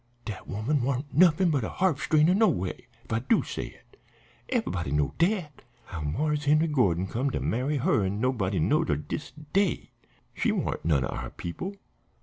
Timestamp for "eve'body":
4.51-4.91